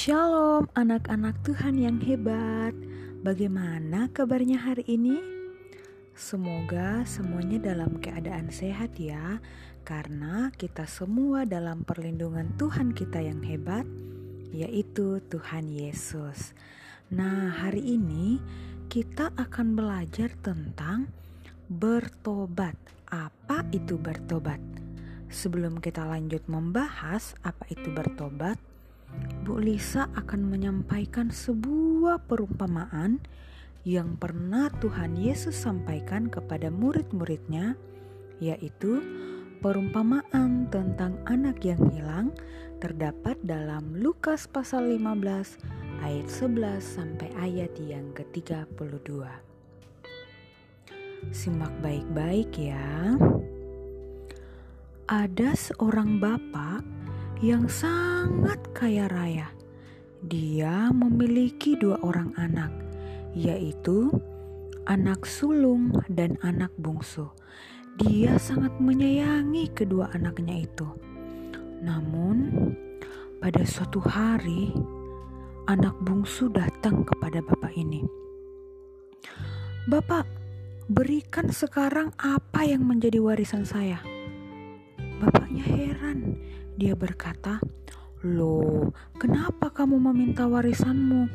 Shalom 0.00 0.64
anak-anak 0.80 1.44
Tuhan 1.44 1.76
yang 1.76 2.00
hebat 2.00 2.72
Bagaimana 3.20 4.08
kabarnya 4.08 4.56
hari 4.56 4.80
ini? 4.88 5.20
Semoga 6.16 7.04
semuanya 7.04 7.60
dalam 7.60 8.00
keadaan 8.00 8.48
sehat 8.48 8.96
ya 8.96 9.44
Karena 9.84 10.48
kita 10.56 10.88
semua 10.88 11.44
dalam 11.44 11.84
perlindungan 11.84 12.48
Tuhan 12.56 12.96
kita 12.96 13.20
yang 13.20 13.44
hebat 13.44 13.84
Yaitu 14.56 15.20
Tuhan 15.28 15.68
Yesus 15.68 16.56
Nah 17.12 17.60
hari 17.60 18.00
ini 18.00 18.40
kita 18.88 19.36
akan 19.36 19.76
belajar 19.76 20.32
tentang 20.40 21.12
bertobat 21.68 22.72
Apa 23.04 23.68
itu 23.68 24.00
bertobat? 24.00 24.64
Sebelum 25.28 25.76
kita 25.76 26.08
lanjut 26.08 26.40
membahas 26.48 27.38
apa 27.46 27.62
itu 27.70 27.86
bertobat, 27.94 28.58
Bu 29.42 29.58
Lisa 29.58 30.06
akan 30.14 30.46
menyampaikan 30.46 31.32
sebuah 31.32 32.28
perumpamaan 32.28 33.18
yang 33.82 34.20
pernah 34.20 34.68
Tuhan 34.78 35.16
Yesus 35.16 35.56
sampaikan 35.56 36.28
kepada 36.28 36.68
murid-muridnya, 36.68 37.74
yaitu 38.38 39.00
perumpamaan 39.64 40.68
tentang 40.68 41.16
anak 41.24 41.64
yang 41.64 41.80
hilang 41.92 42.32
terdapat 42.80 43.36
dalam 43.44 43.92
Lukas 43.96 44.48
pasal 44.48 44.88
15 44.88 45.60
ayat 46.00 46.28
11 46.28 46.80
sampai 46.80 47.28
ayat 47.36 47.72
yang 47.76 48.08
ke-32. 48.16 49.20
Simak 51.32 51.72
baik-baik 51.84 52.48
ya 52.56 53.16
ada 55.10 55.50
seorang 55.52 56.16
bapak 56.16 56.80
yang 57.40 57.72
sangat 57.72 58.60
kaya 58.76 59.08
raya. 59.08 59.48
Dia 60.20 60.92
memiliki 60.92 61.72
dua 61.80 61.96
orang 62.04 62.36
anak, 62.36 62.68
yaitu 63.32 64.12
anak 64.84 65.24
sulung 65.24 65.88
dan 66.12 66.36
anak 66.44 66.68
bungsu. 66.76 67.32
Dia 67.96 68.36
sangat 68.36 68.76
menyayangi 68.76 69.72
kedua 69.72 70.12
anaknya 70.12 70.68
itu. 70.68 70.84
Namun, 71.80 72.52
pada 73.40 73.64
suatu 73.64 74.04
hari, 74.04 74.76
anak 75.64 75.96
bungsu 76.04 76.52
datang 76.52 77.08
kepada 77.08 77.40
bapak 77.40 77.72
ini. 77.72 78.04
"Bapak, 79.88 80.28
berikan 80.92 81.48
sekarang 81.48 82.12
apa 82.20 82.68
yang 82.68 82.84
menjadi 82.84 83.16
warisan 83.16 83.64
saya." 83.64 84.09
Bapaknya 85.20 85.64
heran. 85.68 86.40
Dia 86.80 86.96
berkata, 86.96 87.60
Loh, 88.24 88.92
kenapa 89.20 89.68
kamu 89.68 90.00
meminta 90.00 90.48
warisanmu? 90.48 91.28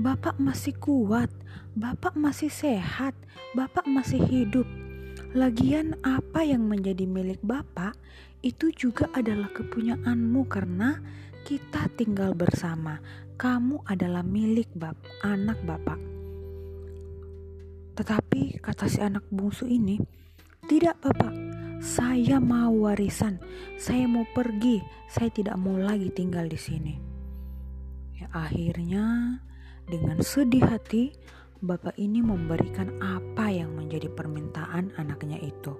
Bapak 0.00 0.36
masih 0.36 0.76
kuat, 0.76 1.32
Bapak 1.72 2.16
masih 2.16 2.52
sehat, 2.52 3.16
Bapak 3.56 3.88
masih 3.88 4.20
hidup. 4.24 4.68
Lagian 5.36 5.96
apa 6.04 6.44
yang 6.44 6.68
menjadi 6.68 7.08
milik 7.08 7.40
Bapak 7.40 7.96
itu 8.40 8.72
juga 8.72 9.08
adalah 9.12 9.52
kepunyaanmu 9.52 10.48
karena 10.48 11.00
kita 11.44 11.92
tinggal 11.96 12.32
bersama. 12.32 13.00
Kamu 13.40 13.88
adalah 13.88 14.20
milik 14.20 14.68
bap 14.76 14.96
anak 15.24 15.60
Bapak. 15.64 16.00
Tetapi 17.96 18.60
kata 18.60 18.88
si 18.88 19.00
anak 19.00 19.24
bungsu 19.28 19.68
ini, 19.68 20.00
tidak 20.68 21.00
Bapak, 21.04 21.49
saya 21.80 22.36
mau 22.36 22.68
warisan, 22.84 23.40
saya 23.80 24.04
mau 24.04 24.28
pergi, 24.36 24.84
saya 25.08 25.32
tidak 25.32 25.56
mau 25.56 25.80
lagi 25.80 26.12
tinggal 26.12 26.44
di 26.44 26.60
sini. 26.60 26.94
Ya, 28.20 28.28
akhirnya, 28.36 29.40
dengan 29.88 30.20
sedih 30.20 30.60
hati, 30.60 31.16
bapak 31.64 31.96
ini 31.96 32.20
memberikan 32.20 32.92
apa 33.00 33.48
yang 33.48 33.72
menjadi 33.72 34.12
permintaan 34.12 34.92
anaknya 35.00 35.40
itu. 35.40 35.72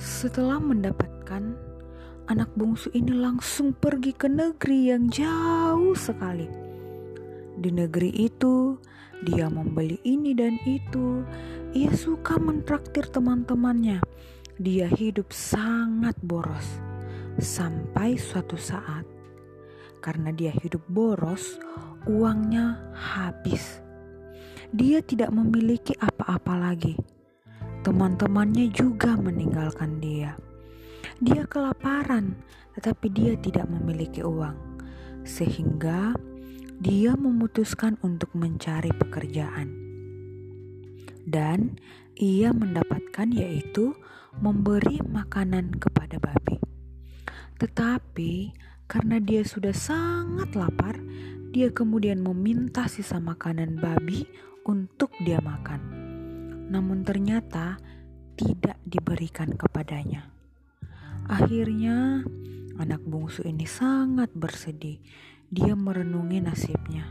Setelah 0.00 0.64
mendapatkan, 0.64 1.52
anak 2.32 2.48
bungsu 2.56 2.88
ini 2.96 3.12
langsung 3.20 3.76
pergi 3.76 4.16
ke 4.16 4.32
negeri 4.32 4.96
yang 4.96 5.12
jauh 5.12 5.92
sekali. 5.92 6.48
Di 7.60 7.68
negeri 7.68 8.16
itu, 8.16 8.80
dia 9.28 9.52
membeli 9.52 10.00
ini 10.08 10.32
dan 10.32 10.56
itu, 10.64 11.20
ia 11.78 11.94
suka 11.94 12.42
mentraktir 12.42 13.06
teman-temannya. 13.06 14.02
Dia 14.58 14.90
hidup 14.90 15.30
sangat 15.30 16.18
boros. 16.18 16.82
Sampai 17.38 18.18
suatu 18.18 18.58
saat, 18.58 19.06
karena 20.02 20.34
dia 20.34 20.50
hidup 20.50 20.82
boros, 20.90 21.62
uangnya 22.10 22.82
habis. 22.90 23.78
Dia 24.74 24.98
tidak 25.06 25.30
memiliki 25.30 25.94
apa-apa 26.02 26.58
lagi. 26.58 26.98
Teman-temannya 27.86 28.74
juga 28.74 29.14
meninggalkan 29.14 30.02
dia. 30.02 30.34
Dia 31.22 31.46
kelaparan, 31.46 32.34
tetapi 32.74 33.06
dia 33.14 33.38
tidak 33.38 33.70
memiliki 33.70 34.26
uang, 34.26 34.82
sehingga 35.22 36.10
dia 36.82 37.14
memutuskan 37.14 37.94
untuk 38.02 38.34
mencari 38.34 38.90
pekerjaan 38.98 39.87
dan 41.28 41.76
ia 42.18 42.50
mendapatkan 42.50 43.28
yaitu 43.30 43.94
memberi 44.40 44.98
makanan 45.04 45.76
kepada 45.76 46.18
babi. 46.18 46.58
Tetapi 47.60 48.32
karena 48.88 49.20
dia 49.20 49.44
sudah 49.44 49.74
sangat 49.76 50.56
lapar, 50.56 50.96
dia 51.52 51.68
kemudian 51.68 52.24
meminta 52.24 52.88
sisa 52.88 53.20
makanan 53.20 53.76
babi 53.76 54.24
untuk 54.64 55.12
dia 55.22 55.38
makan. 55.44 55.80
Namun 56.68 57.04
ternyata 57.04 57.76
tidak 58.38 58.78
diberikan 58.86 59.52
kepadanya. 59.56 60.30
Akhirnya, 61.28 62.24
anak 62.78 63.02
bungsu 63.04 63.44
ini 63.44 63.66
sangat 63.68 64.32
bersedih. 64.32 65.02
Dia 65.48 65.74
merenungi 65.74 66.38
nasibnya. 66.44 67.08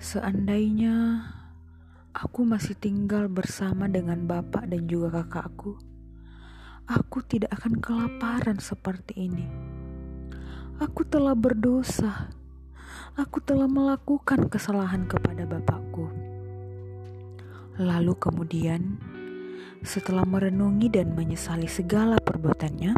Seandainya 0.00 1.24
aku 2.10 2.42
masih 2.42 2.74
tinggal 2.74 3.30
bersama 3.30 3.86
dengan 3.86 4.26
bapak 4.26 4.66
dan 4.66 4.90
juga 4.90 5.22
kakakku, 5.22 5.78
aku 6.90 7.22
tidak 7.22 7.54
akan 7.54 7.78
kelaparan 7.78 8.58
seperti 8.58 9.30
ini. 9.30 9.46
Aku 10.80 11.06
telah 11.06 11.36
berdosa. 11.36 12.32
Aku 13.18 13.42
telah 13.42 13.68
melakukan 13.68 14.48
kesalahan 14.48 15.04
kepada 15.04 15.44
bapakku. 15.44 16.08
Lalu 17.76 18.14
kemudian, 18.16 18.96
setelah 19.84 20.24
merenungi 20.24 20.88
dan 20.88 21.12
menyesali 21.12 21.68
segala 21.68 22.16
perbuatannya, 22.16 22.96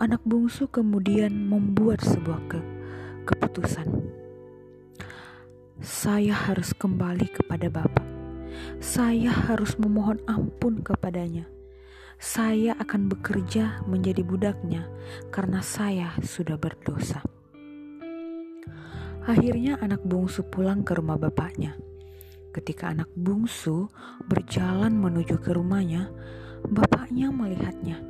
anak 0.00 0.22
bungsu 0.24 0.70
kemudian 0.70 1.34
membuat 1.34 2.00
sebuah 2.00 2.40
ke 2.48 2.60
keputusan. 3.28 3.88
Saya 5.84 6.32
harus 6.32 6.72
kembali 6.72 7.28
kepada 7.28 7.68
Bapak 7.68 8.07
saya 8.78 9.30
harus 9.30 9.76
memohon 9.76 10.18
ampun 10.28 10.80
kepadanya. 10.82 11.48
Saya 12.18 12.74
akan 12.82 13.06
bekerja 13.06 13.86
menjadi 13.86 14.26
budaknya 14.26 14.90
karena 15.30 15.62
saya 15.62 16.10
sudah 16.18 16.58
berdosa. 16.58 17.22
Akhirnya 19.28 19.78
anak 19.78 20.02
bungsu 20.02 20.42
pulang 20.48 20.82
ke 20.82 20.98
rumah 20.98 21.20
bapaknya. 21.20 21.78
Ketika 22.50 22.90
anak 22.90 23.12
bungsu 23.14 23.86
berjalan 24.26 24.96
menuju 24.98 25.38
ke 25.38 25.54
rumahnya, 25.54 26.10
bapaknya 26.66 27.30
melihatnya. 27.30 28.02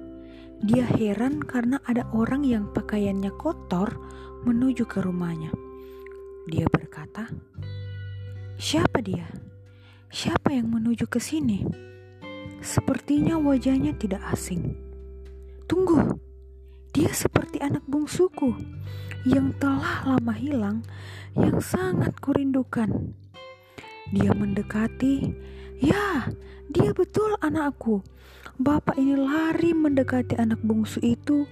Dia 0.64 0.86
heran 0.88 1.42
karena 1.42 1.82
ada 1.84 2.06
orang 2.14 2.46
yang 2.46 2.70
pakaiannya 2.72 3.34
kotor 3.34 3.92
menuju 4.46 4.86
ke 4.86 5.02
rumahnya. 5.02 5.52
Dia 6.48 6.64
berkata, 6.70 7.28
"Siapa 8.56 9.02
dia?" 9.04 9.26
Siapa 10.08 10.56
yang 10.56 10.72
menuju 10.72 11.04
ke 11.04 11.20
sini? 11.20 11.68
Sepertinya 12.64 13.36
wajahnya 13.36 13.92
tidak 13.92 14.24
asing. 14.32 14.72
Tunggu, 15.68 16.16
dia 16.96 17.12
seperti 17.12 17.60
anak 17.60 17.84
bungsuku 17.84 18.56
yang 19.28 19.52
telah 19.60 20.08
lama 20.08 20.32
hilang, 20.32 20.80
yang 21.36 21.60
sangat 21.60 22.16
kurindukan. 22.24 23.12
Dia 24.08 24.32
mendekati, 24.32 25.28
ya, 25.76 26.32
dia 26.72 26.90
betul 26.96 27.36
anakku. 27.44 28.00
Bapak 28.56 28.96
ini 28.96 29.12
lari 29.12 29.76
mendekati 29.76 30.40
anak 30.40 30.64
bungsu 30.64 31.04
itu. 31.04 31.44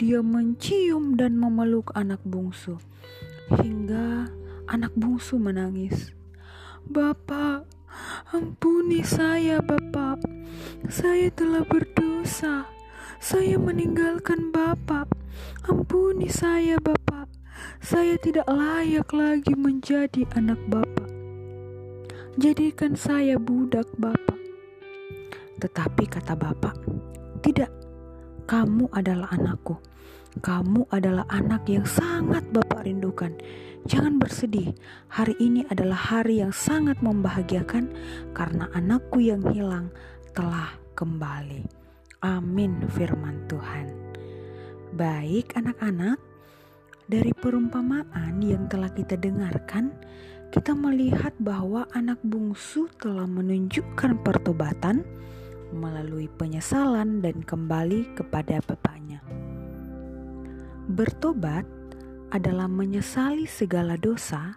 Dia 0.00 0.24
mencium 0.24 1.14
dan 1.14 1.36
memeluk 1.36 1.92
anak 1.92 2.24
bungsu 2.24 2.80
hingga 3.52 4.32
anak 4.64 4.96
bungsu 4.96 5.36
menangis. 5.36 6.16
Bapak, 6.88 7.68
Ampuni 8.34 9.00
saya, 9.00 9.62
Bapak. 9.64 10.20
Saya 10.92 11.32
telah 11.32 11.64
berdosa. 11.64 12.68
Saya 13.18 13.56
meninggalkan 13.56 14.52
Bapak. 14.52 15.08
Ampuni 15.64 16.28
saya, 16.28 16.76
Bapak. 16.78 17.30
Saya 17.78 18.20
tidak 18.20 18.46
layak 18.50 19.10
lagi 19.14 19.54
menjadi 19.54 20.28
anak 20.36 20.60
Bapak. 20.68 21.08
Jadikan 22.38 22.94
saya 22.94 23.40
budak 23.40 23.90
Bapak. 23.98 24.38
Tetapi 25.58 26.04
kata 26.06 26.38
Bapak, 26.38 26.78
"Tidak, 27.42 27.70
kamu 28.46 28.86
adalah 28.94 29.34
anakku. 29.34 29.87
Kamu 30.38 30.86
adalah 30.94 31.26
anak 31.26 31.66
yang 31.66 31.82
sangat 31.82 32.46
Bapak 32.54 32.86
rindukan. 32.86 33.34
Jangan 33.90 34.22
bersedih. 34.22 34.70
Hari 35.10 35.34
ini 35.42 35.66
adalah 35.66 35.98
hari 35.98 36.38
yang 36.42 36.54
sangat 36.54 37.02
membahagiakan 37.02 37.90
karena 38.34 38.70
anakku 38.70 39.18
yang 39.18 39.42
hilang 39.50 39.90
telah 40.32 40.78
kembali." 40.94 41.66
Amin 42.22 42.82
firman 42.90 43.46
Tuhan. 43.46 43.94
Baik 44.94 45.54
anak-anak, 45.54 46.18
dari 47.08 47.32
perumpamaan 47.32 48.42
yang 48.42 48.66
telah 48.66 48.90
kita 48.90 49.14
dengarkan, 49.14 49.94
kita 50.50 50.72
melihat 50.72 51.32
bahwa 51.40 51.84
anak 51.92 52.20
bungsu 52.24 52.88
telah 53.00 53.28
menunjukkan 53.28 54.20
pertobatan 54.24 55.04
melalui 55.72 56.28
penyesalan 56.40 57.20
dan 57.20 57.44
kembali 57.44 58.16
kepada 58.16 58.60
bapaknya. 58.64 59.20
Bertobat 60.88 61.68
adalah 62.32 62.64
menyesali 62.64 63.44
segala 63.44 64.00
dosa, 64.00 64.56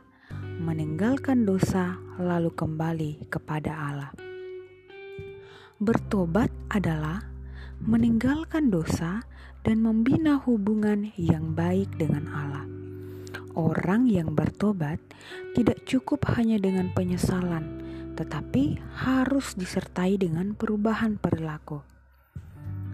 meninggalkan 0.64 1.44
dosa, 1.44 2.00
lalu 2.16 2.56
kembali 2.56 3.28
kepada 3.28 3.76
Allah. 3.76 4.16
Bertobat 5.84 6.48
adalah 6.72 7.20
meninggalkan 7.84 8.72
dosa 8.72 9.28
dan 9.68 9.84
membina 9.84 10.40
hubungan 10.40 11.12
yang 11.20 11.52
baik 11.52 11.92
dengan 12.00 12.24
Allah. 12.32 12.64
Orang 13.52 14.08
yang 14.08 14.32
bertobat 14.32 15.04
tidak 15.52 15.84
cukup 15.84 16.32
hanya 16.40 16.56
dengan 16.64 16.96
penyesalan, 16.96 17.84
tetapi 18.16 18.80
harus 19.04 19.52
disertai 19.60 20.16
dengan 20.16 20.56
perubahan 20.56 21.20
perilaku. 21.20 21.91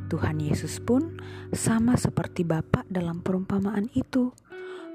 Tuhan 0.07 0.39
Yesus 0.39 0.79
pun 0.79 1.19
sama 1.51 1.99
seperti 1.99 2.47
Bapa 2.47 2.87
dalam 2.87 3.19
perumpamaan 3.19 3.91
itu. 3.91 4.31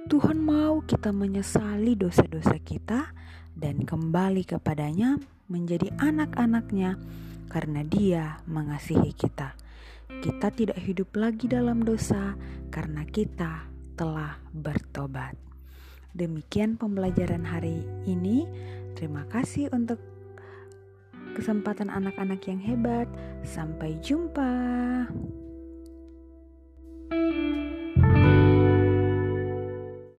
Tuhan 0.09 0.41
mau 0.41 0.83
kita 0.83 1.13
menyesali 1.15 1.95
dosa-dosa 1.95 2.59
kita 2.59 3.13
dan 3.53 3.85
kembali 3.85 4.43
kepadanya 4.49 5.21
menjadi 5.47 5.93
anak-anaknya 6.01 6.97
karena 7.53 7.85
dia 7.85 8.41
mengasihi 8.49 9.13
kita. 9.13 9.55
Kita 10.09 10.49
tidak 10.49 10.81
hidup 10.81 11.13
lagi 11.15 11.47
dalam 11.47 11.85
dosa 11.85 12.35
karena 12.73 13.05
kita 13.05 13.69
telah 13.95 14.41
bertobat. 14.51 15.37
Demikian 16.13 16.81
pembelajaran 16.81 17.45
hari 17.45 17.85
ini. 18.09 18.45
Terima 18.97 19.25
kasih 19.29 19.73
untuk 19.73 20.01
kesempatan 21.35 21.89
anak-anak 21.91 22.45
yang 22.47 22.61
hebat. 22.61 23.09
Sampai 23.43 23.99
jumpa. 24.01 24.53
thank 27.13 27.69
you 27.69 27.72